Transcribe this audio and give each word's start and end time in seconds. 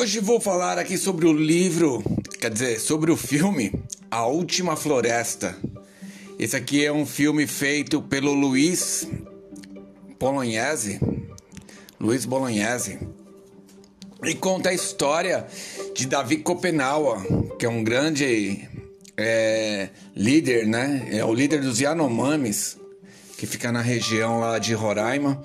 Hoje 0.00 0.20
vou 0.20 0.40
falar 0.40 0.78
aqui 0.78 0.96
sobre 0.96 1.26
o 1.26 1.32
livro, 1.32 2.04
quer 2.38 2.52
dizer, 2.52 2.78
sobre 2.78 3.10
o 3.10 3.16
filme 3.16 3.72
A 4.08 4.26
Última 4.26 4.76
Floresta. 4.76 5.56
Esse 6.38 6.54
aqui 6.54 6.84
é 6.84 6.92
um 6.92 7.04
filme 7.04 7.48
feito 7.48 8.00
pelo 8.00 8.32
Luiz 8.32 9.08
Bolognese, 10.16 11.00
Luiz 11.98 12.24
Bolognese, 12.24 13.00
e 14.22 14.36
conta 14.36 14.68
a 14.68 14.72
história 14.72 15.44
de 15.96 16.06
Davi 16.06 16.36
Copenhaua, 16.36 17.20
que 17.58 17.66
é 17.66 17.68
um 17.68 17.82
grande 17.82 18.68
é, 19.16 19.88
líder, 20.14 20.64
né? 20.64 21.08
É 21.10 21.24
o 21.24 21.34
líder 21.34 21.60
dos 21.60 21.80
Yanomamis, 21.80 22.78
que 23.36 23.48
fica 23.48 23.72
na 23.72 23.80
região 23.80 24.38
lá 24.38 24.60
de 24.60 24.74
Roraima. 24.74 25.42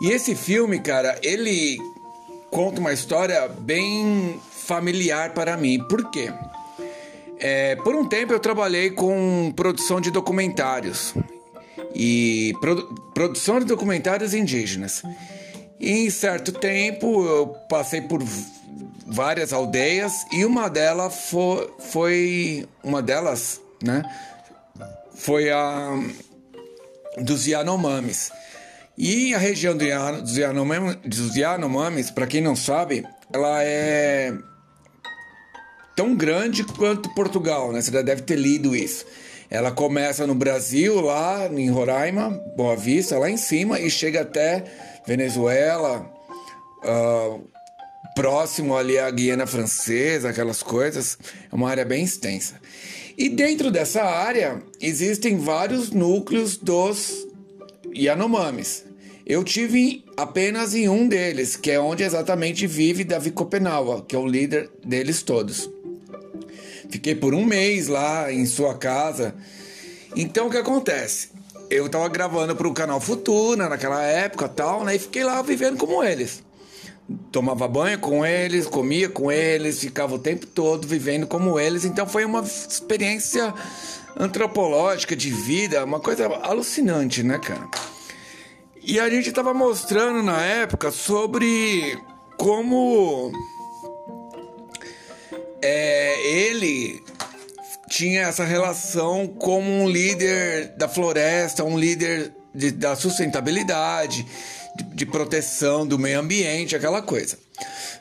E 0.00 0.10
esse 0.10 0.34
filme, 0.34 0.80
cara, 0.80 1.20
ele 1.22 1.78
conta 2.50 2.80
uma 2.80 2.92
história 2.92 3.48
bem 3.48 4.40
familiar 4.50 5.32
para 5.34 5.56
mim. 5.56 5.82
Por 5.88 6.10
quê? 6.10 6.32
É, 7.38 7.76
por 7.76 7.94
um 7.94 8.08
tempo 8.08 8.32
eu 8.32 8.40
trabalhei 8.40 8.90
com 8.90 9.52
produção 9.54 10.00
de 10.00 10.10
documentários 10.10 11.14
e 11.94 12.54
produ 12.60 12.94
produção 13.14 13.58
de 13.58 13.66
documentários 13.66 14.34
indígenas. 14.34 15.02
E 15.78 16.06
em 16.06 16.10
certo 16.10 16.52
tempo 16.52 17.24
eu 17.26 17.48
passei 17.68 18.00
por 18.00 18.22
várias 19.06 19.52
aldeias 19.52 20.24
e 20.32 20.44
uma 20.44 20.68
delas 20.68 21.30
foi, 21.78 22.66
uma 22.82 23.02
delas, 23.02 23.60
né? 23.82 24.02
Foi 25.14 25.50
a 25.50 25.92
dos 27.18 27.46
Yanomamis. 27.46 28.30
E 28.98 29.34
a 29.34 29.38
região 29.38 29.76
dos 29.76 31.36
Yanomamis, 31.36 32.10
para 32.10 32.26
quem 32.26 32.40
não 32.40 32.56
sabe, 32.56 33.04
ela 33.32 33.62
é 33.62 34.32
tão 35.94 36.14
grande 36.14 36.64
quanto 36.64 37.14
Portugal, 37.14 37.72
né? 37.72 37.80
Você 37.82 37.90
já 37.90 38.02
deve 38.02 38.22
ter 38.22 38.36
lido 38.36 38.74
isso. 38.74 39.04
Ela 39.50 39.70
começa 39.70 40.26
no 40.26 40.34
Brasil, 40.34 41.00
lá 41.00 41.46
em 41.46 41.70
Roraima, 41.70 42.30
Boa 42.56 42.76
Vista, 42.76 43.18
lá 43.18 43.30
em 43.30 43.36
cima, 43.36 43.78
e 43.78 43.90
chega 43.90 44.22
até 44.22 44.64
Venezuela, 45.06 46.10
uh, 46.82 47.48
próximo 48.14 48.76
ali 48.76 48.98
à 48.98 49.10
Guiana 49.10 49.46
Francesa, 49.46 50.30
aquelas 50.30 50.62
coisas. 50.62 51.18
É 51.52 51.54
uma 51.54 51.68
área 51.68 51.84
bem 51.84 52.02
extensa. 52.02 52.54
E 53.16 53.28
dentro 53.28 53.70
dessa 53.70 54.02
área 54.02 54.62
existem 54.80 55.38
vários 55.38 55.90
núcleos 55.90 56.56
dos 56.56 57.26
Yanomamis. 57.96 58.84
Eu 59.26 59.42
tive 59.42 60.04
apenas 60.16 60.74
em 60.74 60.88
um 60.88 61.08
deles, 61.08 61.56
que 61.56 61.70
é 61.70 61.80
onde 61.80 62.04
exatamente 62.04 62.66
vive 62.66 63.02
Davi 63.02 63.30
Copenaua, 63.30 64.04
que 64.06 64.14
é 64.14 64.18
o 64.18 64.26
líder 64.26 64.70
deles 64.84 65.22
todos. 65.22 65.68
Fiquei 66.88 67.14
por 67.14 67.34
um 67.34 67.44
mês 67.44 67.88
lá 67.88 68.32
em 68.32 68.46
sua 68.46 68.76
casa. 68.76 69.34
Então 70.14 70.46
o 70.46 70.50
que 70.50 70.56
acontece? 70.56 71.30
Eu 71.68 71.88
tava 71.88 72.08
gravando 72.08 72.54
para 72.54 72.68
o 72.68 72.74
canal 72.74 73.00
Futura 73.00 73.68
naquela 73.68 74.02
época 74.04 74.48
tal, 74.48 74.84
né? 74.84 74.94
E 74.94 74.98
fiquei 74.98 75.24
lá 75.24 75.42
vivendo 75.42 75.76
como 75.76 76.04
eles. 76.04 76.44
Tomava 77.30 77.66
banho 77.66 77.98
com 77.98 78.24
eles, 78.24 78.66
comia 78.66 79.08
com 79.08 79.30
eles, 79.30 79.80
ficava 79.80 80.14
o 80.14 80.18
tempo 80.18 80.46
todo 80.46 80.86
vivendo 80.86 81.26
como 81.26 81.58
eles. 81.58 81.84
Então 81.84 82.06
foi 82.06 82.24
uma 82.24 82.40
experiência 82.42 83.52
antropológica 84.16 85.14
de 85.14 85.30
vida, 85.30 85.84
uma 85.84 86.00
coisa 86.00 86.26
alucinante, 86.26 87.22
né, 87.22 87.38
cara? 87.38 87.68
E 88.82 88.98
a 89.00 89.10
gente 89.10 89.28
estava 89.28 89.52
mostrando 89.52 90.22
na 90.22 90.40
época 90.42 90.90
sobre 90.90 91.98
como 92.36 93.32
é, 95.60 96.28
ele 96.28 97.02
tinha 97.88 98.22
essa 98.22 98.44
relação 98.44 99.26
como 99.26 99.68
um 99.68 99.88
líder 99.88 100.76
da 100.76 100.88
floresta, 100.88 101.64
um 101.64 101.78
líder 101.78 102.32
de, 102.54 102.70
da 102.70 102.96
sustentabilidade, 102.96 104.26
de, 104.76 104.84
de 104.84 105.06
proteção 105.06 105.86
do 105.86 105.98
meio 105.98 106.20
ambiente, 106.20 106.76
aquela 106.76 107.02
coisa. 107.02 107.38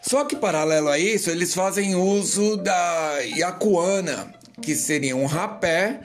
Só 0.01 0.23
que, 0.23 0.35
paralelo 0.35 0.89
a 0.89 0.99
isso, 0.99 1.29
eles 1.29 1.53
fazem 1.53 1.95
uso 1.95 2.57
da 2.57 3.19
iacuana, 3.23 4.33
que 4.61 4.75
seria 4.75 5.15
um 5.15 5.25
rapé 5.25 6.01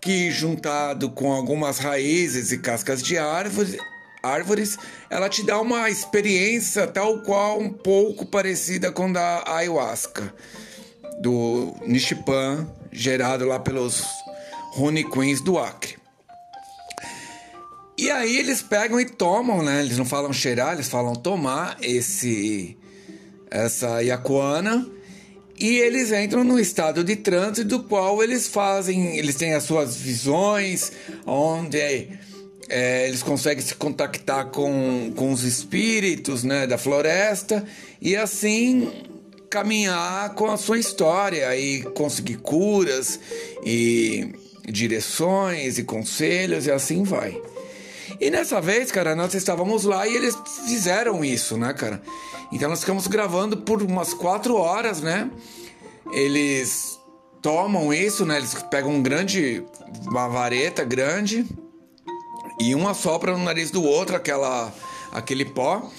que, 0.00 0.30
juntado 0.30 1.10
com 1.10 1.32
algumas 1.32 1.78
raízes 1.78 2.52
e 2.52 2.58
cascas 2.58 3.02
de 3.02 3.18
árvores, 3.18 3.76
árvores, 4.22 4.76
ela 5.10 5.28
te 5.28 5.44
dá 5.44 5.60
uma 5.60 5.88
experiência 5.90 6.86
tal 6.86 7.22
qual 7.22 7.58
um 7.58 7.70
pouco 7.70 8.26
parecida 8.26 8.90
com 8.90 9.10
da 9.10 9.44
ayahuasca, 9.46 10.32
do 11.20 11.74
Nishipan, 11.86 12.68
gerado 12.92 13.46
lá 13.46 13.58
pelos 13.58 14.04
Rune 14.72 15.08
Queens 15.10 15.40
do 15.40 15.58
Acre. 15.58 15.96
E 17.98 18.10
aí 18.10 18.36
eles 18.36 18.62
pegam 18.62 19.00
e 19.00 19.06
tomam, 19.06 19.62
né? 19.62 19.80
Eles 19.80 19.96
não 19.96 20.04
falam 20.04 20.32
cheirar, 20.32 20.74
eles 20.74 20.88
falam 20.88 21.14
tomar 21.14 21.78
esse 21.80 22.76
essa 23.50 24.02
iacuana 24.02 24.86
e 25.58 25.78
eles 25.78 26.12
entram 26.12 26.44
no 26.44 26.58
estado 26.58 27.02
de 27.02 27.16
transe 27.16 27.64
do 27.64 27.82
qual 27.82 28.22
eles 28.22 28.46
fazem, 28.46 29.16
eles 29.16 29.36
têm 29.36 29.54
as 29.54 29.64
suas 29.64 29.96
visões, 29.96 30.92
onde 31.24 32.08
é, 32.68 33.08
eles 33.08 33.22
conseguem 33.22 33.64
se 33.64 33.74
contactar 33.74 34.46
com, 34.46 35.12
com 35.16 35.32
os 35.32 35.44
espíritos 35.44 36.44
né, 36.44 36.66
da 36.66 36.76
floresta 36.76 37.64
e 38.00 38.16
assim 38.16 38.90
caminhar 39.48 40.34
com 40.34 40.50
a 40.50 40.56
sua 40.56 40.78
história 40.78 41.56
e 41.56 41.82
conseguir 41.82 42.36
curas 42.36 43.18
e 43.64 44.34
direções 44.68 45.78
e 45.78 45.84
conselhos 45.84 46.66
e 46.66 46.70
assim 46.70 47.02
vai. 47.02 47.40
E 48.20 48.30
nessa 48.30 48.60
vez, 48.60 48.90
cara, 48.90 49.14
nós 49.14 49.34
estávamos 49.34 49.84
lá 49.84 50.06
e 50.06 50.14
eles 50.14 50.36
fizeram 50.66 51.24
isso, 51.24 51.56
né, 51.56 51.72
cara? 51.72 52.00
Então 52.52 52.68
nós 52.68 52.80
ficamos 52.80 53.06
gravando 53.06 53.56
por 53.56 53.82
umas 53.82 54.14
quatro 54.14 54.56
horas, 54.56 55.00
né? 55.00 55.30
Eles 56.12 56.98
tomam 57.42 57.92
isso, 57.92 58.24
né? 58.24 58.38
Eles 58.38 58.54
pegam 58.70 58.90
um 58.90 59.02
grande, 59.02 59.64
uma 60.06 60.28
vareta 60.28 60.84
grande 60.84 61.44
e 62.60 62.74
um 62.74 62.88
assopra 62.88 63.36
no 63.36 63.44
nariz 63.44 63.70
do 63.70 63.82
outro 63.82 64.16
aquela, 64.16 64.72
aquele 65.12 65.44
pó 65.44 65.90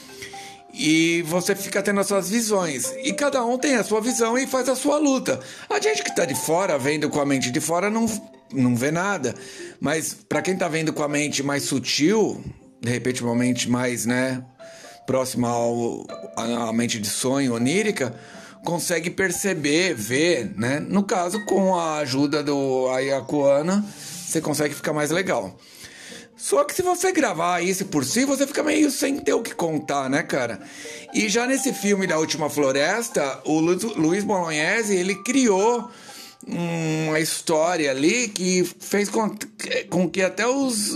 e 0.77 1.23
você 1.23 1.55
fica 1.55 1.81
tendo 1.81 1.99
as 1.99 2.07
suas 2.07 2.29
visões. 2.29 2.93
E 3.03 3.11
cada 3.11 3.43
um 3.43 3.57
tem 3.57 3.75
a 3.75 3.83
sua 3.83 3.99
visão 3.99 4.37
e 4.37 4.45
faz 4.45 4.69
a 4.69 4.75
sua 4.75 4.97
luta. 4.97 5.39
A 5.69 5.79
gente 5.79 6.03
que 6.03 6.09
está 6.09 6.23
de 6.23 6.35
fora, 6.35 6.77
vendo 6.77 7.09
com 7.09 7.19
a 7.19 7.25
mente 7.25 7.49
de 7.49 7.59
fora, 7.59 7.89
não, 7.89 8.05
não 8.53 8.75
vê 8.75 8.91
nada. 8.91 9.33
Mas 9.79 10.13
para 10.13 10.41
quem 10.41 10.53
está 10.53 10.67
vendo 10.67 10.93
com 10.93 11.01
a 11.01 11.07
mente 11.07 11.41
mais 11.41 11.63
sutil, 11.63 12.43
de 12.79 12.89
repente 12.91 13.23
uma 13.23 13.35
mente 13.35 13.69
mais, 13.69 14.05
né, 14.05 14.43
próxima 15.07 15.47
ao, 15.47 16.05
à 16.35 16.71
mente 16.71 16.99
de 16.99 17.09
sonho 17.09 17.55
onírica, 17.55 18.13
consegue 18.63 19.09
perceber, 19.09 19.95
ver, 19.95 20.51
né? 20.55 20.79
No 20.79 21.01
caso, 21.01 21.43
com 21.45 21.75
a 21.75 21.99
ajuda 21.99 22.43
do 22.43 22.89
Ayakuana, 22.89 23.83
você 24.27 24.41
consegue 24.41 24.75
ficar 24.75 24.91
mais 24.93 25.09
legal. 25.09 25.57
Só 26.35 26.63
que 26.63 26.75
se 26.75 26.83
você 26.83 27.11
gravar 27.11 27.61
isso 27.61 27.85
por 27.85 28.05
si, 28.05 28.25
você 28.25 28.45
fica 28.45 28.61
meio 28.61 28.91
sem 28.91 29.17
ter 29.17 29.33
o 29.33 29.41
que 29.41 29.55
contar, 29.55 30.07
né, 30.07 30.21
cara? 30.21 30.59
E 31.13 31.27
já 31.27 31.47
nesse 31.47 31.73
filme 31.73 32.05
da 32.05 32.19
Última 32.19 32.47
Floresta, 32.49 33.41
o 33.45 33.59
Luiz 33.59 34.23
Bolognese, 34.23 34.95
ele 34.95 35.15
criou 35.23 35.89
uma 36.45 37.19
história 37.19 37.89
ali 37.89 38.27
que 38.27 38.63
fez 38.79 39.09
com, 39.09 39.35
que 40.11 40.21
até 40.21 40.45
os, 40.45 40.93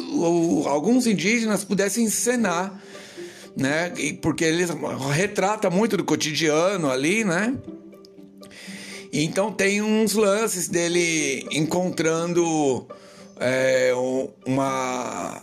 alguns 0.67 1.07
indígenas 1.07 1.63
pudessem 1.63 2.05
encenar, 2.05 2.79
né? 3.56 3.92
Porque 4.21 4.44
ele 4.44 4.65
retrata 5.12 5.69
muito 5.69 5.98
do 5.98 6.03
cotidiano 6.03 6.89
ali, 6.89 7.24
né? 7.24 7.56
Então 9.13 9.51
tem 9.51 9.81
uns 9.81 10.13
lances 10.13 10.68
dele 10.68 11.45
encontrando 11.51 12.88
é, 13.39 13.92
uma 14.45 15.42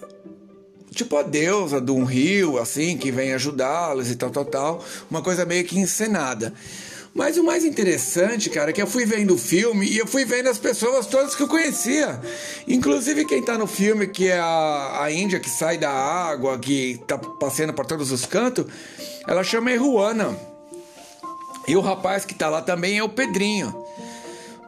tipo 0.98 1.16
a 1.16 1.22
deusa 1.22 1.80
de 1.80 1.92
um 1.92 2.04
rio, 2.04 2.58
assim, 2.58 2.96
que 2.96 3.12
vem 3.12 3.32
ajudá-los 3.32 4.10
e 4.10 4.16
tal, 4.16 4.30
tal, 4.30 4.44
tal. 4.44 4.84
Uma 5.08 5.22
coisa 5.22 5.44
meio 5.44 5.64
que 5.64 5.78
encenada. 5.78 6.52
Mas 7.18 7.36
o 7.36 7.42
mais 7.42 7.64
interessante, 7.64 8.48
cara, 8.48 8.70
é 8.70 8.72
que 8.72 8.80
eu 8.80 8.86
fui 8.86 9.04
vendo 9.04 9.34
o 9.34 9.36
filme 9.36 9.84
e 9.88 9.98
eu 9.98 10.06
fui 10.06 10.24
vendo 10.24 10.48
as 10.48 10.56
pessoas 10.56 11.04
todas 11.04 11.34
que 11.34 11.42
eu 11.42 11.48
conhecia. 11.48 12.20
Inclusive 12.68 13.24
quem 13.24 13.42
tá 13.42 13.58
no 13.58 13.66
filme, 13.66 14.06
que 14.06 14.28
é 14.28 14.38
a, 14.38 15.00
a 15.02 15.10
Índia 15.10 15.40
que 15.40 15.50
sai 15.50 15.76
da 15.76 15.90
água, 15.90 16.56
que 16.60 17.00
tá 17.08 17.18
passeando 17.18 17.72
por 17.72 17.84
todos 17.86 18.12
os 18.12 18.24
cantos, 18.24 18.66
ela 19.26 19.42
chama 19.42 19.72
Eruana. 19.72 20.38
E 21.66 21.74
o 21.74 21.80
rapaz 21.80 22.24
que 22.24 22.36
tá 22.36 22.48
lá 22.48 22.62
também 22.62 22.98
é 22.98 23.02
o 23.02 23.08
Pedrinho. 23.08 23.74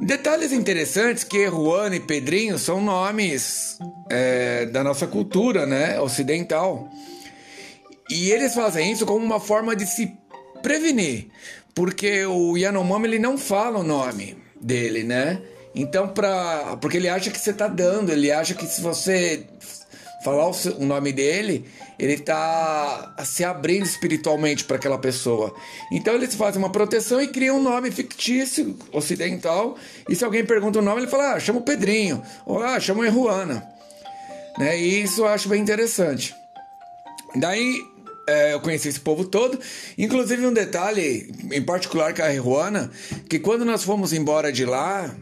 Detalhes 0.00 0.50
interessantes 0.50 1.22
que 1.22 1.46
Juan 1.46 1.94
e 1.94 2.00
Pedrinho 2.00 2.58
são 2.58 2.82
nomes 2.82 3.78
é, 4.10 4.66
da 4.66 4.82
nossa 4.82 5.06
cultura, 5.06 5.66
né, 5.66 6.00
ocidental. 6.00 6.88
E 8.10 8.32
eles 8.32 8.54
fazem 8.54 8.90
isso 8.90 9.06
como 9.06 9.24
uma 9.24 9.38
forma 9.38 9.76
de 9.76 9.86
se 9.86 10.18
prevenir, 10.60 11.28
porque 11.74 12.24
o 12.26 12.56
Yanomami 12.56 13.08
ele 13.08 13.18
não 13.18 13.38
fala 13.38 13.78
o 13.78 13.84
nome 13.84 14.36
dele, 14.60 15.02
né? 15.02 15.40
Então, 15.74 16.08
pra, 16.08 16.76
porque 16.80 16.96
ele 16.96 17.08
acha 17.08 17.30
que 17.30 17.38
você 17.38 17.52
tá 17.52 17.68
dando, 17.68 18.10
ele 18.10 18.30
acha 18.30 18.54
que 18.54 18.66
se 18.66 18.80
você 18.80 19.46
falar 20.24 20.48
o, 20.48 20.52
seu, 20.52 20.76
o 20.76 20.84
nome 20.84 21.12
dele, 21.12 21.64
ele 21.98 22.14
está 22.14 23.14
se 23.24 23.44
abrindo 23.44 23.84
espiritualmente 23.84 24.64
para 24.64 24.76
aquela 24.76 24.98
pessoa. 24.98 25.54
Então 25.92 26.14
eles 26.14 26.34
fazem 26.34 26.58
uma 26.58 26.70
proteção 26.70 27.20
e 27.20 27.28
criam 27.28 27.58
um 27.58 27.62
nome 27.62 27.90
fictício 27.90 28.76
ocidental. 28.92 29.76
E 30.08 30.14
se 30.14 30.24
alguém 30.24 30.44
pergunta 30.44 30.78
o 30.78 30.82
nome, 30.82 31.02
ele 31.02 31.10
fala: 31.10 31.34
ah, 31.34 31.40
chama 31.40 31.60
o 31.60 31.64
Pedrinho, 31.64 32.22
ou 32.44 32.62
ah, 32.62 32.78
chama 32.80 33.06
a 33.06 33.10
Ruana. 33.10 33.66
Né? 34.58 34.78
E 34.78 35.02
isso 35.02 35.22
eu 35.22 35.28
acho 35.28 35.48
bem 35.48 35.60
interessante. 35.62 36.34
Daí 37.36 37.80
é, 38.30 38.54
eu 38.54 38.60
conheci 38.60 38.88
esse 38.88 39.00
povo 39.00 39.24
todo. 39.24 39.58
Inclusive 39.98 40.46
um 40.46 40.52
detalhe, 40.52 41.30
em 41.50 41.62
particular 41.62 42.14
com 42.14 42.22
a 42.22 42.30
Ruana, 42.40 42.90
que 43.28 43.38
quando 43.38 43.64
nós 43.64 43.82
fomos 43.82 44.12
embora 44.12 44.52
de 44.52 44.64
lá, 44.64 45.14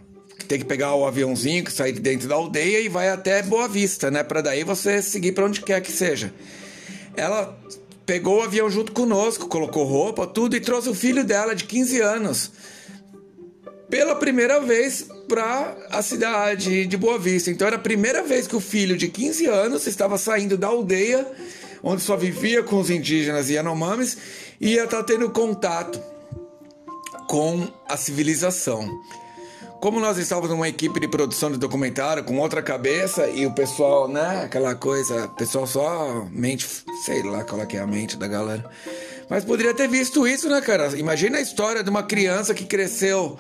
tem 0.47 0.59
que 0.59 0.65
pegar 0.65 0.95
o 0.95 1.07
aviãozinho 1.07 1.65
que 1.65 1.73
sai 1.73 1.93
de 1.93 2.01
dentro 2.01 2.29
da 2.29 2.35
aldeia 2.35 2.81
e 2.81 2.89
vai 2.89 3.09
até 3.09 3.43
Boa 3.43 3.69
Vista, 3.69 4.11
né? 4.11 4.23
Para 4.23 4.41
daí 4.41 4.65
você 4.65 5.03
seguir 5.03 5.33
para 5.33 5.45
onde 5.45 5.61
quer 5.61 5.81
que 5.81 5.93
seja. 5.93 6.33
Ela 7.17 7.59
pegou 8.07 8.39
o 8.39 8.43
avião 8.43 8.71
junto 8.71 8.93
conosco, 8.93 9.49
colocou 9.49 9.85
roupa, 9.85 10.27
tudo 10.27 10.57
e 10.57 10.61
trouxe 10.61 10.89
o 10.89 10.95
filho 10.95 11.25
dela 11.25 11.55
de 11.55 11.65
15 11.65 12.01
anos 12.01 12.53
pela 13.91 14.15
primeira 14.15 14.61
vez 14.61 15.07
para 15.27 15.77
a 15.91 16.03
cidade 16.03 16.87
de 16.87 16.97
Boa 16.97 17.19
Vista. 17.19 17.51
Então 17.51 17.67
era 17.67 17.77
a 17.77 17.81
primeira 17.81 18.23
vez 18.23 18.47
que 18.47 18.57
o 18.57 18.61
filho 18.61 18.97
de 18.97 19.09
15 19.09 19.47
anos 19.47 19.87
estava 19.87 20.19
saindo 20.19 20.57
da 20.57 20.69
aldeia 20.69 21.27
onde 21.83 22.03
só 22.03 22.17
vivia 22.17 22.63
com 22.63 22.79
os 22.79 22.91
indígenas 22.91 23.51
e 23.51 23.55
Yanomamis 23.55 24.17
ia 24.61 24.85
estar 24.85 24.99
tá 24.99 25.05
tendo 25.05 25.31
contato 25.31 26.01
com 27.29 27.69
a 27.89 27.97
civilização. 27.97 28.89
Como 29.81 30.01
nós 30.01 30.19
estávamos 30.19 30.51
numa 30.51 30.69
equipe 30.69 30.99
de 30.99 31.07
produção 31.07 31.53
de 31.53 31.57
documentário 31.57 32.25
com 32.25 32.37
outra 32.39 32.61
cabeça 32.61 33.29
e 33.29 33.47
o 33.47 33.53
pessoal, 33.53 34.09
né, 34.09 34.43
aquela 34.45 34.75
coisa, 34.75 35.29
pessoal 35.29 35.69
só 35.69 36.27
mente, 36.33 36.67
sei 37.05 37.23
lá 37.23 37.45
qual 37.45 37.61
é, 37.61 37.69
é 37.77 37.79
a 37.79 37.87
mente 37.87 38.17
da 38.17 38.27
galera. 38.27 38.69
Mas 39.31 39.45
poderia 39.45 39.73
ter 39.73 39.87
visto 39.87 40.27
isso, 40.27 40.49
né, 40.49 40.61
cara? 40.61 40.97
Imagina 40.99 41.39
a 41.39 41.41
história 41.41 41.85
de 41.85 41.91
uma 41.91 42.03
criança 42.03 42.55
que 42.55 42.65
cresceu 42.65 43.39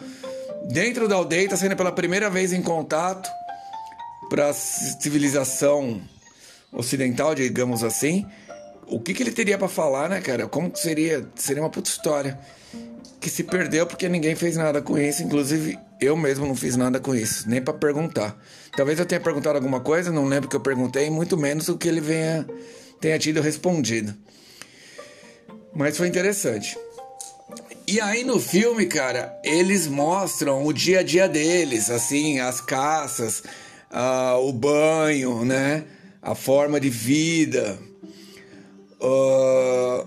dentro 0.71 1.09
da 1.09 1.17
aldeia, 1.17 1.45
está 1.45 1.57
sendo 1.57 1.75
pela 1.75 1.91
primeira 1.91 2.31
vez 2.31 2.53
em 2.53 2.63
contato 2.63 3.29
para 4.29 4.51
a 4.51 4.53
civilização 4.53 6.01
ocidental, 6.73 7.35
digamos 7.35 7.83
assim. 7.83 8.27
O 8.87 9.01
que, 9.01 9.13
que 9.13 9.23
ele 9.23 9.33
teria 9.33 9.59
para 9.59 9.69
falar, 9.69 10.09
né, 10.09 10.21
cara? 10.21 10.47
Como 10.49 10.75
seria? 10.75 11.27
Seria 11.35 11.63
uma 11.63 11.71
puta 11.71 11.91
história 11.91 12.39
que 13.21 13.29
se 13.29 13.43
perdeu 13.43 13.87
porque 13.87 14.09
ninguém 14.09 14.35
fez 14.35 14.57
nada 14.57 14.81
com 14.81 14.97
isso, 14.97 15.23
inclusive 15.23 15.79
eu 16.01 16.17
mesmo 16.17 16.47
não 16.47 16.55
fiz 16.55 16.77
nada 16.77 17.01
com 17.01 17.15
isso, 17.15 17.49
nem 17.49 17.61
para 17.61 17.75
perguntar. 17.75 18.37
Talvez 18.77 18.99
eu 18.99 19.07
tenha 19.07 19.21
perguntado 19.21 19.57
alguma 19.57 19.81
coisa, 19.81 20.13
não 20.13 20.27
lembro 20.27 20.49
que 20.49 20.55
eu 20.55 20.61
perguntei, 20.61 21.11
muito 21.11 21.37
menos 21.37 21.69
o 21.69 21.77
que 21.77 21.89
ele 21.89 22.01
venha, 22.01 22.47
tenha 23.01 23.19
tido 23.19 23.41
respondido. 23.41 24.15
Mas 25.75 25.97
foi 25.97 26.07
interessante. 26.07 26.79
E 27.87 28.01
aí 28.01 28.23
no 28.23 28.39
filme, 28.39 28.87
cara, 28.87 29.37
eles 29.43 29.87
mostram 29.87 30.65
o 30.65 30.73
dia 30.73 31.01
a 31.01 31.03
dia 31.03 31.29
deles, 31.29 31.91
assim, 31.91 32.39
as 32.39 32.61
caças, 32.61 33.43
uh, 33.91 34.39
o 34.47 34.53
banho, 34.53 35.45
né? 35.45 35.85
A 36.23 36.35
forma 36.35 36.81
de 36.81 36.91
vida. 36.91 37.79
Uh, 39.01 40.07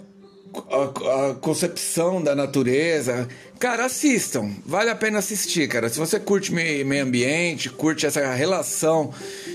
a, 0.54 1.30
a, 1.30 1.36
concepção 1.36 2.22
da 2.22 2.36
natureza. 2.36 3.28
Cara, 3.60 3.86
assistam. 3.86 4.52
Vale 4.66 4.90
a 4.90 4.96
pena 4.96 5.20
assistir, 5.20 5.68
cara. 5.68 5.88
Se 5.90 6.00
você 6.00 6.20
curte 6.20 6.54
meio, 6.54 6.86
meio 6.86 7.04
ambiente, 7.04 7.70
curte 7.70 8.06
essa 8.06 8.34
relação 8.34 9.14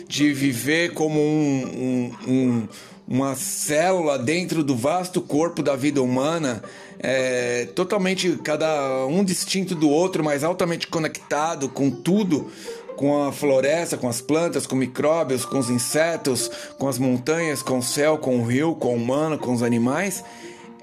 de 0.09 0.33
viver 0.33 0.93
como 0.93 1.21
um, 1.21 2.13
um, 2.27 2.31
um, 2.31 2.69
uma 3.07 3.35
célula 3.35 4.19
dentro 4.19 4.63
do 4.65 4.77
vasto 4.77 5.21
corpo 5.21 5.63
da 5.63 5.77
vida 5.77 6.03
humana, 6.03 6.63
é, 6.99 7.67
totalmente 7.75 8.39
cada 8.43 9.07
um 9.07 9.25
distinto 9.25 9.75
do 9.75 9.91
outro, 9.91 10.25
mas 10.25 10.43
altamente 10.43 10.87
conectado 10.87 11.69
com 11.69 11.91
tudo 11.91 12.51
com 12.97 13.25
a 13.25 13.33
floresta, 13.33 13.97
com 13.97 14.09
as 14.09 14.21
plantas, 14.21 14.67
com 14.67 14.75
micróbios, 14.75 15.45
com 15.45 15.59
os 15.59 15.71
insetos, 15.71 16.51
com 16.79 16.89
as 16.89 16.99
montanhas, 16.99 17.63
com 17.63 17.79
o 17.79 17.83
céu, 17.83 18.19
com 18.19 18.39
o 18.39 18.45
rio, 18.45 18.75
com 18.75 18.95
o 18.95 18.97
humano, 18.97 19.39
com 19.39 19.53
os 19.53 19.63
animais. 19.63 20.25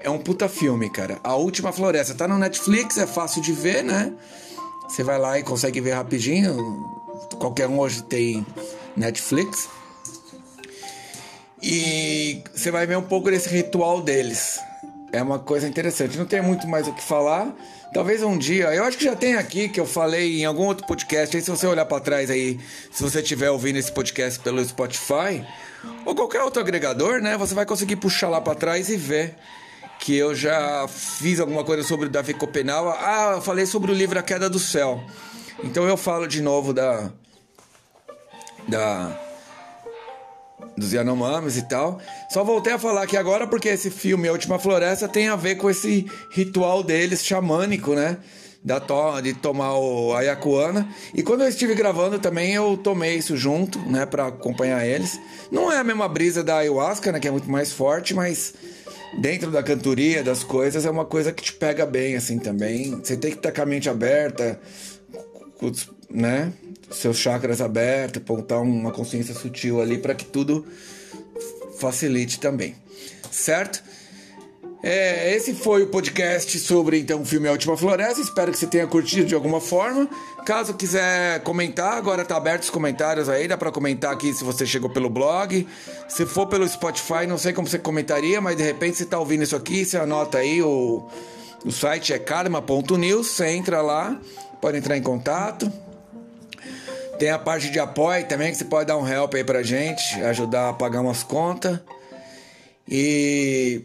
É 0.00 0.08
um 0.08 0.18
puta 0.18 0.48
filme, 0.48 0.90
cara. 0.90 1.18
A 1.24 1.34
Última 1.34 1.72
Floresta 1.72 2.14
tá 2.14 2.28
no 2.28 2.38
Netflix, 2.38 2.98
é 2.98 3.06
fácil 3.06 3.42
de 3.42 3.52
ver, 3.52 3.82
né? 3.82 4.12
Você 4.88 5.02
vai 5.02 5.18
lá 5.18 5.38
e 5.38 5.42
consegue 5.42 5.80
ver 5.80 5.92
rapidinho. 5.92 6.54
Qualquer 7.38 7.68
um 7.68 7.78
hoje 7.78 8.02
tem 8.02 8.46
Netflix. 8.96 9.68
E 11.62 12.42
você 12.54 12.70
vai 12.70 12.86
ver 12.86 12.98
um 12.98 13.02
pouco 13.02 13.30
desse 13.30 13.48
ritual 13.48 14.02
deles. 14.02 14.60
É 15.14 15.22
uma 15.22 15.38
coisa 15.38 15.68
interessante. 15.68 16.18
Não 16.18 16.26
tem 16.26 16.42
muito 16.42 16.66
mais 16.66 16.88
o 16.88 16.92
que 16.92 17.02
falar. 17.02 17.54
Talvez 17.92 18.20
um 18.24 18.36
dia, 18.36 18.74
eu 18.74 18.82
acho 18.82 18.98
que 18.98 19.04
já 19.04 19.14
tem 19.14 19.36
aqui 19.36 19.68
que 19.68 19.78
eu 19.78 19.86
falei 19.86 20.40
em 20.40 20.44
algum 20.44 20.64
outro 20.64 20.84
podcast. 20.84 21.36
Aí 21.36 21.40
se 21.40 21.48
você 21.48 21.68
olhar 21.68 21.86
para 21.86 22.00
trás 22.00 22.28
aí, 22.28 22.58
se 22.90 23.00
você 23.00 23.20
estiver 23.20 23.48
ouvindo 23.48 23.78
esse 23.78 23.92
podcast 23.92 24.40
pelo 24.40 24.62
Spotify 24.64 25.46
ou 26.04 26.16
qualquer 26.16 26.42
outro 26.42 26.60
agregador, 26.60 27.20
né, 27.20 27.36
você 27.36 27.54
vai 27.54 27.64
conseguir 27.64 27.94
puxar 27.94 28.28
lá 28.28 28.40
para 28.40 28.56
trás 28.56 28.88
e 28.88 28.96
ver 28.96 29.36
que 30.00 30.16
eu 30.16 30.34
já 30.34 30.88
fiz 30.88 31.38
alguma 31.38 31.62
coisa 31.62 31.84
sobre 31.84 32.06
o 32.06 32.10
Davi 32.10 32.34
Copenaua. 32.34 32.96
Ah, 32.98 33.32
eu 33.36 33.40
falei 33.40 33.66
sobre 33.66 33.92
o 33.92 33.94
livro 33.94 34.18
A 34.18 34.22
Queda 34.22 34.50
do 34.50 34.58
Céu. 34.58 35.00
Então 35.62 35.86
eu 35.86 35.96
falo 35.96 36.26
de 36.26 36.42
novo 36.42 36.72
da 36.72 37.12
da 38.66 39.23
dos 40.76 40.92
Yanomamis 40.92 41.56
e 41.56 41.68
tal. 41.68 42.00
Só 42.30 42.44
voltei 42.44 42.72
a 42.72 42.78
falar 42.78 43.02
aqui 43.02 43.16
agora 43.16 43.46
porque 43.46 43.68
esse 43.68 43.90
filme 43.90 44.28
A 44.28 44.32
Última 44.32 44.58
Floresta 44.58 45.08
tem 45.08 45.28
a 45.28 45.36
ver 45.36 45.56
com 45.56 45.70
esse 45.70 46.06
ritual 46.30 46.82
deles 46.82 47.24
xamânico, 47.24 47.94
né? 47.94 48.18
Da 48.62 48.80
to 48.80 49.20
de 49.22 49.34
tomar 49.34 49.74
o 49.78 50.14
ayacuana. 50.14 50.88
E 51.14 51.22
quando 51.22 51.42
eu 51.42 51.48
estive 51.48 51.74
gravando 51.74 52.18
também 52.18 52.54
eu 52.54 52.76
tomei 52.76 53.16
isso 53.16 53.36
junto, 53.36 53.78
né, 53.80 54.06
para 54.06 54.28
acompanhar 54.28 54.86
eles. 54.86 55.20
Não 55.52 55.70
é 55.70 55.78
a 55.78 55.84
mesma 55.84 56.08
brisa 56.08 56.42
da 56.42 56.56
ayahuasca, 56.56 57.12
né, 57.12 57.20
que 57.20 57.28
é 57.28 57.30
muito 57.30 57.50
mais 57.50 57.72
forte, 57.72 58.14
mas 58.14 58.54
dentro 59.18 59.50
da 59.50 59.62
cantoria, 59.62 60.22
das 60.22 60.42
coisas, 60.42 60.84
é 60.84 60.90
uma 60.90 61.04
coisa 61.04 61.32
que 61.32 61.42
te 61.42 61.52
pega 61.52 61.86
bem, 61.86 62.16
assim, 62.16 62.38
também. 62.38 62.90
Você 63.02 63.16
tem 63.16 63.30
que 63.30 63.36
estar 63.36 63.52
com 63.52 63.62
a 63.62 63.66
mente 63.66 63.88
aberta, 63.88 64.58
né? 66.14 66.52
Seus 66.90 67.18
chakras 67.18 67.60
abertos, 67.60 68.22
apontar 68.22 68.62
uma 68.62 68.92
consciência 68.92 69.34
sutil 69.34 69.82
ali 69.82 69.98
para 69.98 70.14
que 70.14 70.24
tudo 70.24 70.64
facilite 71.78 72.38
também, 72.38 72.76
certo? 73.30 73.82
É, 74.86 75.34
esse 75.34 75.54
foi 75.54 75.82
o 75.82 75.86
podcast 75.86 76.58
sobre 76.58 76.98
então 76.98 77.22
o 77.22 77.24
filme 77.24 77.48
A 77.48 77.52
Última 77.52 77.74
Floresta. 77.74 78.20
Espero 78.20 78.52
que 78.52 78.58
você 78.58 78.66
tenha 78.66 78.86
curtido 78.86 79.24
de 79.24 79.34
alguma 79.34 79.58
forma. 79.58 80.06
Caso 80.44 80.74
quiser 80.74 81.40
comentar, 81.40 81.94
agora 81.94 82.22
tá 82.22 82.36
aberto 82.36 82.64
os 82.64 82.70
comentários 82.70 83.30
aí, 83.30 83.48
dá 83.48 83.56
para 83.56 83.72
comentar 83.72 84.12
aqui 84.12 84.30
se 84.34 84.44
você 84.44 84.66
chegou 84.66 84.90
pelo 84.90 85.08
blog. 85.08 85.66
Se 86.06 86.26
for 86.26 86.46
pelo 86.46 86.68
Spotify, 86.68 87.26
não 87.26 87.38
sei 87.38 87.54
como 87.54 87.66
você 87.66 87.78
comentaria, 87.78 88.42
mas 88.42 88.58
de 88.58 88.62
repente 88.62 88.98
você 88.98 89.06
tá 89.06 89.18
ouvindo 89.18 89.42
isso 89.42 89.56
aqui, 89.56 89.86
você 89.86 89.96
anota 89.96 90.36
aí 90.36 90.62
o, 90.62 91.08
o 91.64 91.72
site 91.72 92.12
é 92.12 92.18
karma.news, 92.18 93.26
você 93.26 93.46
entra 93.46 93.80
lá, 93.80 94.20
pode 94.60 94.76
entrar 94.76 94.98
em 94.98 95.02
contato. 95.02 95.72
Tem 97.18 97.30
a 97.30 97.38
parte 97.38 97.70
de 97.70 97.78
apoio 97.78 98.26
também, 98.26 98.50
que 98.50 98.58
você 98.58 98.64
pode 98.64 98.86
dar 98.86 98.96
um 98.96 99.06
help 99.06 99.34
aí 99.34 99.44
pra 99.44 99.62
gente, 99.62 100.20
ajudar 100.22 100.70
a 100.70 100.72
pagar 100.72 101.00
umas 101.00 101.22
contas. 101.22 101.78
E 102.88 103.84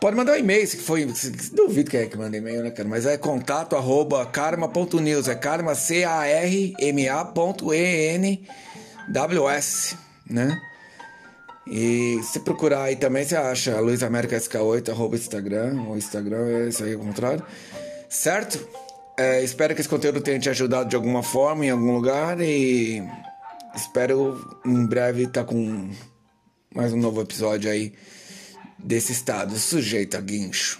Pode 0.00 0.14
mandar 0.14 0.32
um 0.32 0.36
e-mail, 0.36 0.66
se 0.66 0.76
foi. 0.76 1.06
duvido 1.52 1.90
que 1.90 1.96
é 1.96 2.06
que 2.06 2.18
manda 2.18 2.36
e-mail, 2.36 2.62
né, 2.62 2.70
cara? 2.70 2.88
Mas 2.88 3.06
é 3.06 3.16
contato 3.16 3.74
arroba 3.74 4.26
karma.news. 4.26 5.26
É 5.26 5.34
karma, 5.34 5.74
C-A-R-M-A.E-N-W-S, 5.74 6.76
né? 10.28 10.60
E 11.66 12.20
se 12.22 12.38
procurar 12.40 12.82
aí 12.84 12.96
também, 12.96 13.24
você 13.24 13.34
acha 13.34 13.80
Luiz 13.80 14.02
América 14.02 14.36
SK8, 14.36 14.90
arroba 14.90 15.16
Instagram, 15.16 15.74
o 15.88 15.96
Instagram 15.96 16.46
é 16.46 16.68
isso 16.68 16.84
aí 16.84 16.92
ao 16.92 17.00
contrário. 17.00 17.42
Certo? 18.08 18.85
É, 19.18 19.42
espero 19.42 19.74
que 19.74 19.80
esse 19.80 19.88
conteúdo 19.88 20.20
tenha 20.20 20.38
te 20.38 20.50
ajudado 20.50 20.90
de 20.90 20.96
alguma 20.96 21.22
forma, 21.22 21.64
em 21.64 21.70
algum 21.70 21.94
lugar, 21.94 22.38
e 22.38 23.02
espero 23.74 24.60
em 24.64 24.86
breve 24.86 25.22
estar 25.22 25.44
tá 25.44 25.48
com 25.50 25.90
mais 26.74 26.92
um 26.92 26.98
novo 26.98 27.22
episódio 27.22 27.70
aí 27.70 27.94
desse 28.78 29.12
estado 29.12 29.56
sujeito 29.58 30.18
a 30.18 30.20
guincho. 30.20 30.78